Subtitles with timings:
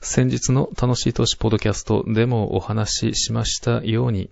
[0.00, 4.30] 先日の楽しい投資ポッドキャストでもお話ししましたように、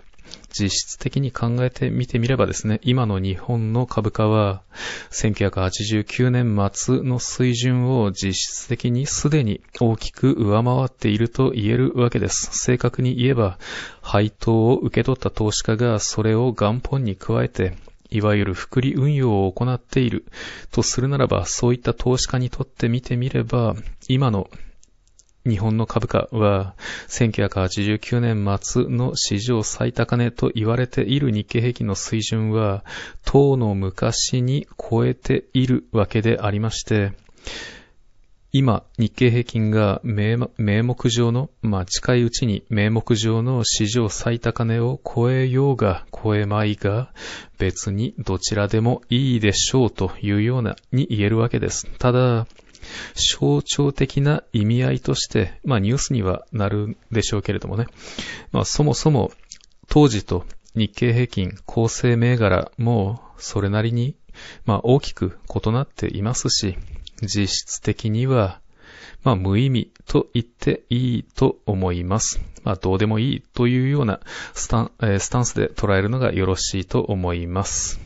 [0.58, 4.62] 実質的に考えてみてみればですね、今の日本の株価は、
[5.10, 12.50] 1989年末の水準を実質的にすでに大きく上回っていると言えるわけです。
[12.52, 13.58] 正確に言えば、
[14.00, 17.76] 配当を受け取った投資家がそれを元本に加えて、
[18.10, 20.24] いわゆる福利運用を行っている
[20.70, 23.76] とするならば、そういった投資家にとって見てみれば、
[24.08, 24.48] 今の
[25.46, 26.74] 日本の株価は
[27.08, 32.84] 1989年末の史上最高値と言われている日経平均の水準は、
[33.24, 37.12] 当の昔に超えているわけでありまして、
[38.50, 47.12] 今、日経平均が名目上の、まあ、近いうちに名目上の史上最高値を超えようが超えまいが、
[47.58, 51.86] 別にどちらでもいいでしょうというようなに言えるわけです。
[51.98, 52.46] ただ、
[53.14, 57.86] 象徴的な意味合いとして、まあニュースにはなるでしょうけれどもね。
[58.52, 59.32] まあそもそも
[59.88, 60.44] 当時と
[60.74, 64.14] 日経平均構成銘柄もそれなりに、
[64.64, 66.76] まあ大きく異なっていますし、
[67.22, 68.60] 実質的には、
[69.24, 72.40] まあ無意味と言っていいと思います。
[72.62, 74.20] まあどうでもいいというような
[74.54, 78.00] スタン,、えー、スタンスで捉えるのがよろしいと思います。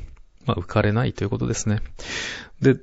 [0.46, 1.80] まあ浮かれないということですね。
[2.60, 2.76] で、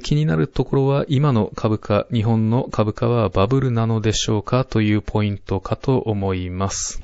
[0.00, 7.02] 気になるところは今の株価、日本の株価はバブルなのでしょうかというポイントかと思います。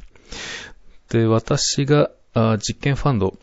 [1.11, 2.11] で、私が
[2.59, 3.39] 実験ファンド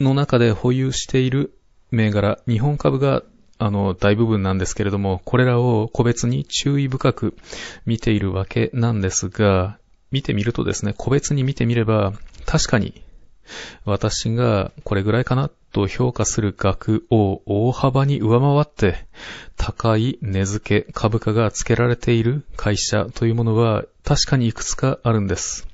[0.00, 1.54] の中で保有している
[1.90, 3.22] 銘柄、日本株が
[3.58, 7.36] あの、大部分なんですけれども、これらを個別に注意深く
[7.86, 9.78] 見ているわけなんですが、
[10.10, 12.12] 見てみるとですね、個別に見てみれば、
[12.46, 13.02] 確かに
[13.84, 19.06] 私がこれぐらいかなと評価する額を大幅に上回って
[19.56, 25.66] 高い値付け株価が付けられている会社というものは確かにいくつかあるんです。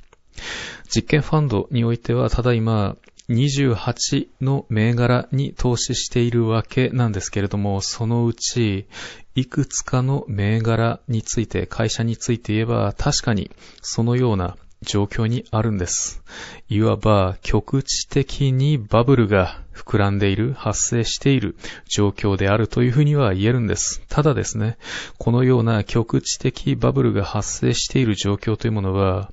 [0.88, 2.96] 実験ファンドにおいてはただいま
[3.28, 8.86] 28の銘柄に投資しているわけなんですけれども、そのうち
[9.34, 13.50] いくつかの銘柄について、会社について言えば確かに
[13.82, 16.22] そのような状況にあるんです。
[16.68, 21.56] いわば局地的にバブルが膨らんでいる、発生している
[21.88, 24.02] 状況であるというふうには言えるんです。
[24.08, 24.76] ただですね、
[25.18, 29.32] このような局地的バブルが発生している状況というものは、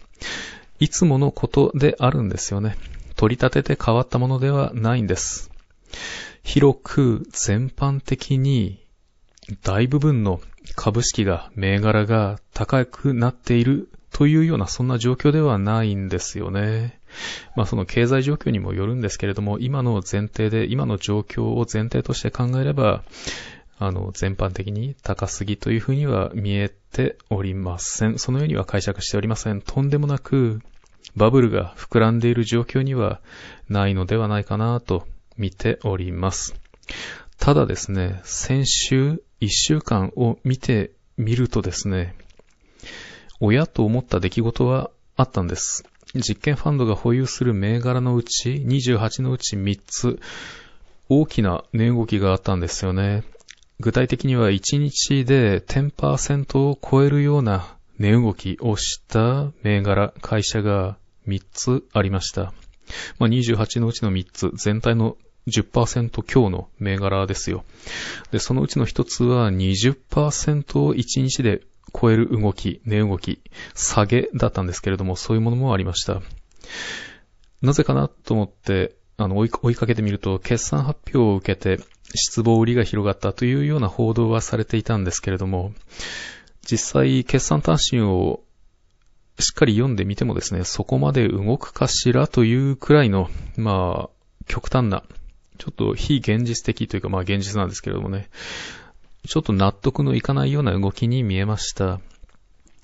[0.79, 2.77] いつものことであるんですよね。
[3.15, 5.51] 取り立てて変わったものではないんです。
[6.43, 8.79] 広く全般的に
[9.63, 10.39] 大部分の
[10.75, 16.99] 株式が、銘柄が高くなっているというようなそんな状況ではないんですよね。
[17.55, 23.03] まあその経済状況にもよるんですけれども、今の前提で、今の状況を前提として考えれば、
[23.77, 28.17] あの、全般的に高すぎというふうには見えておりません。
[28.17, 29.61] そのようには解釈しておりません。
[29.61, 30.61] とんでもなく、
[31.15, 33.21] バブルが膨らんでいる状況には
[33.69, 35.07] ないのではないかなと
[35.37, 36.55] 見ております。
[37.37, 42.15] ただですね、先週1週間を見てみるとですね、
[43.39, 45.83] 親と思った出来事はあったんです。
[46.15, 50.19] 実験ファンドが保有する銘柄のうち、28のうち3つ、
[51.09, 53.23] 大きな値動きがあったんですよね。
[53.79, 60.97] 具体的には1日で10%を超えるような値動きをした銘柄、会社が
[61.27, 62.53] 3つありました。
[63.19, 65.17] まあ、28のうちの3つ、全体の
[65.47, 67.63] 10%強の銘柄ですよ。
[68.31, 71.61] で、そのうちの一つは20%を1日で
[71.99, 73.41] 超える動き、値動き、
[73.75, 76.21] 下げだったんですけれども、そういうものもありました。
[77.61, 81.83] なぜかなと思って、あの追い、追いかけてみると、決算発表を受けて、
[82.15, 85.73] 失望売りが広がったというような報道はされていたんですけれども、
[86.69, 88.41] 実際、決算単身を
[89.39, 95.03] しっかり読んでみてもですね、そこまで動くかしらというくらいの、まあ、極端な、
[95.57, 98.29] ちょっと非現実的というか、まあ現実なんですけれどもね、
[99.27, 101.99] ちょっと納得のいかないような動きに見えました。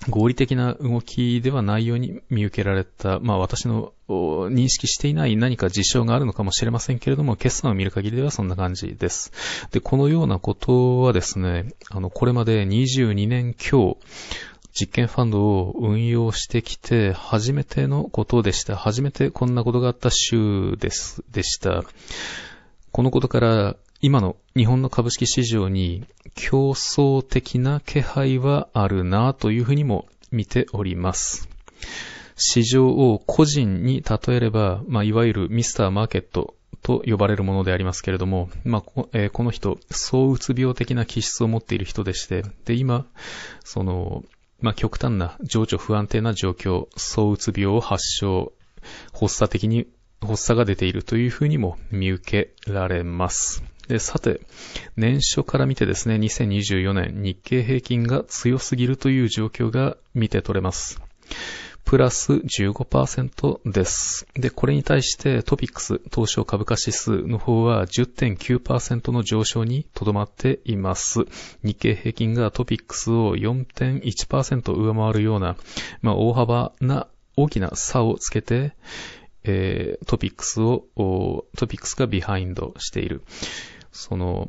[0.08, 9.32] 合理的な動きではないように見受けられた、まあ私の認識していない何か事象があるのかもしれませんけれども、決算を見る限りではそんな感じです。
[9.70, 13.98] で、このようなことはですね、あの、これまで22年強、
[14.78, 18.76] 実験ファンドを運用してきて初めてのことでした。
[18.76, 21.84] 初めてこんなことがあった週です、でした。
[22.90, 23.76] このことから
[24.06, 26.04] 今の日本の株式市場に
[26.34, 31.48] 競争的な気配はあるなというふうにも見ております。
[32.36, 43.06] 市場を個人に例えれば、まあ、いわゆるミスターマーケットと呼ばれるものでありますけれども、まあこえー、この人、躁うつ病的な気質を持っている人でして、で、今、
[43.64, 44.22] その、
[44.60, 48.52] まあ、極端な情緒不安定な状況、躁うつ病を発症、
[49.14, 49.86] 発作的に
[50.20, 53.64] 発作が出ているというふうにも見受けられます。
[53.88, 54.40] で、さて、
[54.96, 61.00] 年初から見てですね、2024年日経平均が強すぎるという状況が見て取れます。
[61.84, 64.26] プラス15%です。
[64.34, 71.26] で、これに対してトピックス東証株価指数の方は10.9%の上昇にとどまっています。
[71.62, 75.56] 日経平均がトピックスを4.1%上回るような、
[76.00, 78.74] まあ、大幅な大きな差をつけて、
[79.44, 80.86] えー、トピックスを、
[81.56, 83.22] トピックスがビハインドしている。
[83.94, 84.48] その、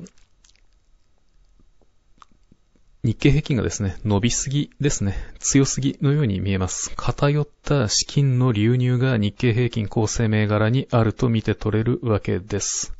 [3.04, 6.92] 日経平均がですね、伸びすぎですね、強すぎのように見えます。
[6.96, 12.92] 偏った資金の流入が日経平均構成銘柄にあると見て取れるわけです。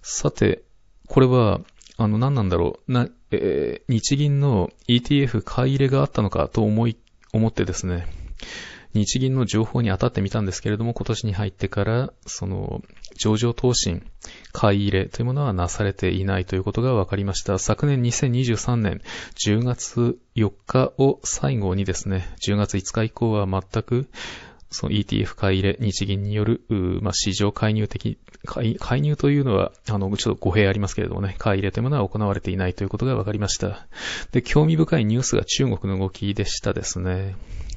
[0.00, 0.62] さて、
[1.06, 1.60] これは、
[1.98, 6.96] あの、何なんだろう、な、えー、日銀の ETF 買い入れがあったのかと思い、
[7.34, 8.06] 思ってですね、
[8.98, 12.82] 日銀の情報に当たってみたんですけれども、今年に入ってから、その、
[13.16, 14.04] 上場投信、
[14.52, 17.58] 買い入れというものはなされていないということが分かりました。
[17.58, 19.00] 昨年2023年
[19.36, 24.08] 10月4日を最後にですね、10月5日以降は全く、
[24.70, 26.62] その ETF 買い入れ、日銀による、
[27.00, 33.86] まあ、市場介入的介、介入というのは、あの、ちょっと語弊ありますけれどもね、買い入れというものは行われていないということが分かりました。
[34.32, 37.36] で、興味深いニュースが中国の動きでしたですね。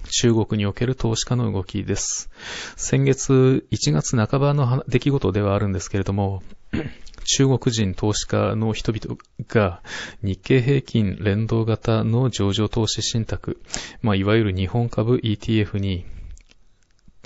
[0.09, 2.29] 中国における投資家の動きです。
[2.75, 6.43] 先月1月半ばの出来事ではあるんですけれども、
[7.23, 9.17] 中国人投資家の人々
[9.47, 9.81] が
[10.23, 13.61] 日経平均連動型の上場投資信託、
[14.01, 16.03] まあ、いわゆる日本株 ETF に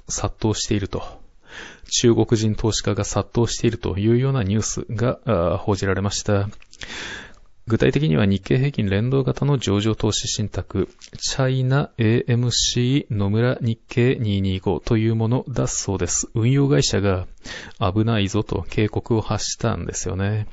[0.08, 1.24] 殺到していると。
[1.92, 6.50] 中国人投資家が殺到しているというようなニュースが報じられました。
[7.68, 10.88] 具体的には日経平均連動型の上場投資信託、
[11.18, 16.30] チャイナ AMC 野村日経225というものだそうです。
[16.36, 17.26] 運用会社が
[17.80, 20.46] 危ないぞと警告を発したんですよね。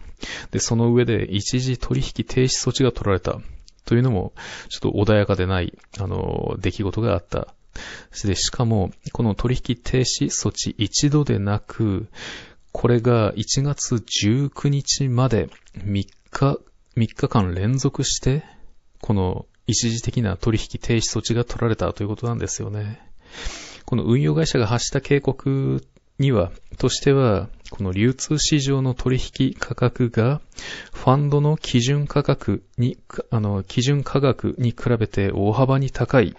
[0.52, 3.40] で、その上で一時取引停止措置が取られた
[3.84, 4.32] というのも、
[4.70, 7.48] ちょっと穏やかでない、あの、出来事があった。
[8.24, 12.08] で、しかも、この取引停止措置一度でなく、
[12.72, 16.58] これが1月19日まで3日
[16.96, 18.44] 3日間連続して、
[19.00, 23.00] この一時的な取引停止措置が取られたということなんですよね。
[23.86, 25.82] この運用会社が発した警告
[26.18, 30.42] には、としては、この流通市場の取引価格が、
[30.92, 32.98] ファンドの基準価格に、
[33.30, 36.36] あの、基準価格に比べて大幅に高い、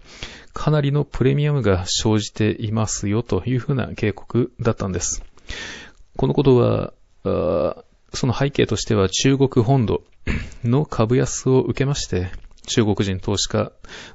[0.53, 5.23] かなりのプレミアムが生じていますよというふうな警告だったんです。
[6.17, 6.93] このことは、
[8.13, 10.03] その背景としては中国本土
[10.63, 12.29] の株安を受けまして、
[12.67, 13.71] 中国人投資家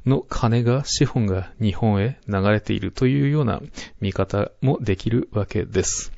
[0.06, 3.60] の金が、資本が日本へ流れているというような
[4.00, 6.12] 見方もできるわけです。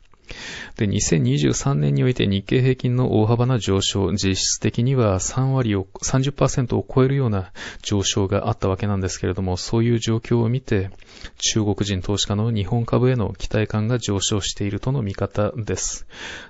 [0.77, 10.91] で、2023年において日経平均の大幅な上昇、実質的には3割を、30%を超えるような上昇があったわけなんですけれども、そういう状況を見て、
[11.39, 16.07] 中国人投資家の日本株への期待感が上昇しているとの見方です。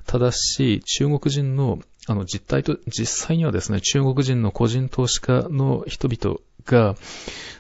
[0.07, 6.97] ただし、中国人のあの実態と、実際にはですね、中国人の個人投資家の人々が、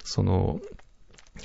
[0.02, 0.60] その、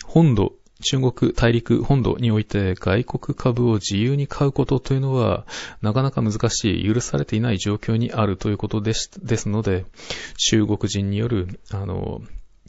[0.05, 5.45] 本土中国大陸本土において外国株を自由に買うことというのは
[5.81, 9.85] なかなか難しい、許されていない状況にあるということですですので、
[10.37, 12.21] 中国人による、あの、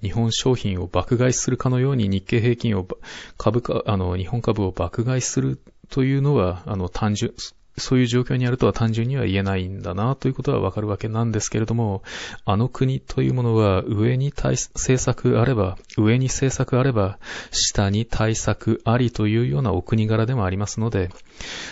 [0.02, 2.86] 日本商品を爆買いするかのように日経平均を
[3.38, 5.58] 株価、あの、日本株を爆買いする
[5.90, 7.34] というのは、あの、単純、
[7.78, 12.02] そういう状況にあるとは単純には言えないんだなということはわかるわけなんですけれども、
[12.44, 17.18] あの国というものは上に対政策あれば、上に政策あれば、
[17.50, 21.10] 下に対策ありというようなお国柄でもありますので、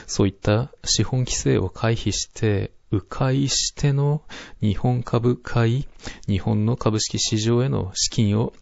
[0.06, 4.22] そういった資本規制を回避して、迂回しての
[4.60, 5.88] 日本株買い、
[6.28, 8.52] 日本の株式市場への資金を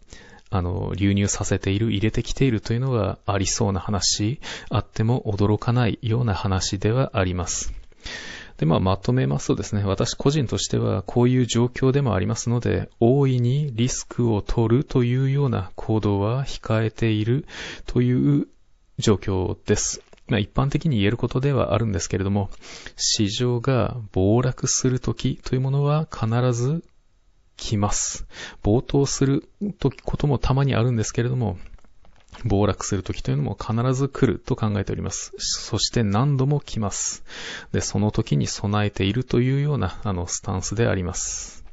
[0.55, 7.73] あの、流入させている、入れてきているというのはありそうな話、あっても驚かないような話ではあります。
[8.57, 17.47] で、まあ、まとめますとですね、私個人としてはこういう状況でもありますので、大いにリスクを取るというような行動は控えている
[17.87, 18.47] という
[18.99, 20.03] 状況です。
[20.27, 22.51] まあ、一般的に言えることではあるんですけれども、
[22.95, 26.83] 市場が暴落するときというものは必ず
[27.57, 28.25] 来ます。
[28.63, 29.47] 冒頭する
[30.03, 31.57] こともたまにあるんですけれども、
[32.45, 35.31] 暴落するときというのも必ず来ると考えております。
[35.37, 37.23] そして何度も来ます。
[37.71, 41.63] で、その時に備えているというような、あの、スタンスであります。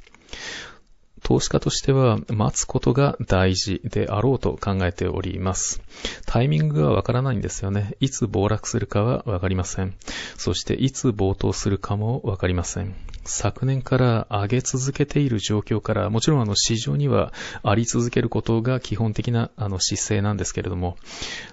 [1.23, 5.81] 投資家としては待つことが大事であろうと考えております。
[6.25, 7.95] タイミングがわからないんですよね。
[7.99, 9.93] いつ暴落するかはわかりません。
[10.37, 12.95] そしていつ暴騰するかもわかりません。
[13.23, 20.97] 昨年から上げ続けている状況から、もちろんあの市場にはあり続けることが基本的なあの姿勢なんですけれども、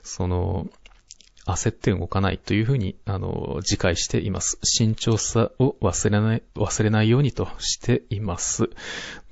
[0.03, 0.67] その、
[1.49, 4.59] 焦って動かないというふうに、あの、自戒しています。
[4.63, 8.71] 慎重さを忘れない、忘れないようにとしています。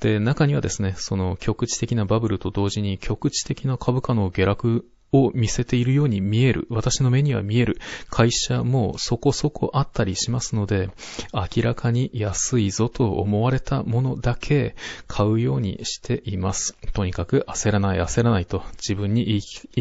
[0.01, 7.79] で、中にはですね、その局地的なバブルと同時に局地的な株価の下落を見せているように見える、私の目には見える
[8.11, 10.91] 会社もそこそこあったりしますので、
[11.33, 14.75] 明らかに安いぞと思われたものだけ
[15.07, 16.77] 買うようにしています。
[16.93, 19.37] とにかく焦らない焦らないと自分に言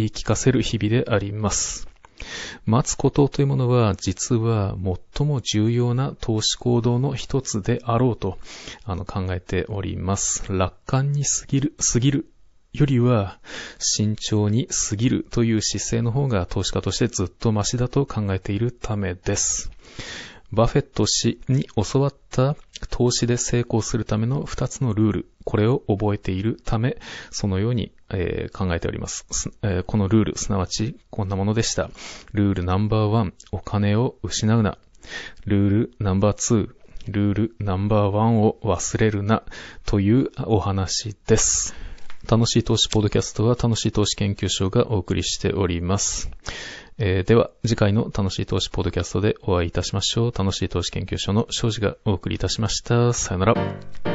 [0.06, 1.95] い聞かせる日々であります。
[2.66, 4.76] 待つことというものは実は
[5.16, 8.38] 最も重要な投資行動の一つであろうと
[8.84, 10.52] あの考えております。
[10.52, 12.30] 楽観に過ぎる、過ぎる
[12.74, 13.40] よりは
[13.80, 19.72] 慎重に過ぎるという姿勢の方が投資家としてずっとマシだと考えているためです。
[20.56, 22.56] バフェット氏に教わった
[22.90, 26.98] 投資で成功するための2つのルール、これを覚えているため、
[27.30, 29.26] そのように、えー、考えております、
[29.62, 31.90] えー、このルール、すなわちこんなものでした。
[32.34, 34.78] ルールナンバーワン、お金を失うな。
[35.46, 36.70] ルールナンバーツー、
[37.12, 39.44] ルールナンバーワンを忘れるな、
[39.86, 41.76] というお話です。
[42.28, 46.32] 楽しい投資ポッドキャストは楽しい投資研究所がお送りしております。
[46.98, 50.32] えー、では、次回の楽しい投資ポッドキャストでお会いいたしましょう。
[50.32, 53.12] 楽しい投資研究所の庄司がお送りいたしました。
[53.12, 54.15] さよなら。